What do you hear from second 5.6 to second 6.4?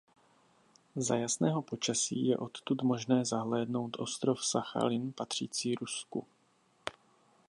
Rusku.